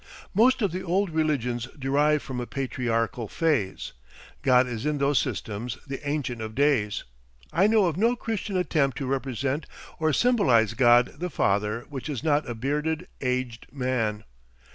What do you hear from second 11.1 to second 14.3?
the Father which is not a bearded, aged man.